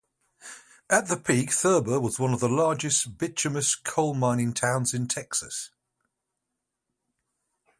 [0.89, 5.69] At the peak, Thurber was one of the largest bituminous coal-mining towns in Texas.